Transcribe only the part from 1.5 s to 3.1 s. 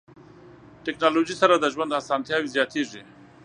د ژوند اسانتیاوې زیاتیږي.